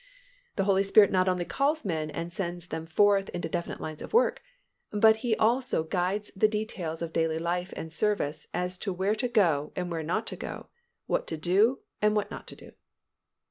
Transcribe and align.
The 0.55 0.63
Holy 0.63 0.81
Spirit 0.81 1.11
not 1.11 1.29
only 1.29 1.45
calls 1.45 1.85
men 1.85 2.09
and 2.09 2.33
sends 2.33 2.69
them 2.69 2.87
forth 2.87 3.29
into 3.35 3.47
definite 3.47 3.79
lines 3.79 4.01
of 4.01 4.13
work, 4.13 4.41
but 4.91 5.17
He 5.17 5.35
also 5.35 5.83
_guides 5.83 6.31
in__ 6.35 6.37
the 6.39 6.47
details 6.47 7.03
of 7.03 7.13
daily 7.13 7.37
life 7.37 7.71
and 7.77 7.93
service 7.93 8.47
as 8.51 8.79
to 8.79 8.91
where 8.93 9.13
to 9.13 9.27
go 9.27 9.71
and 9.75 9.91
where 9.91 10.01
not 10.01 10.25
to 10.25 10.35
go, 10.35 10.69
what 11.05 11.27
to 11.27 11.37
do 11.37 11.81
and 12.01 12.15
what 12.15 12.31
not 12.31 12.47
to 12.47 12.55
do_. 12.55 12.73